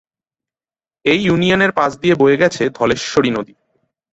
[1.05, 3.53] এই ইউনিয়নের পাশ দিয়ে বয়ে গেছে ধলেশ্বরী নদী।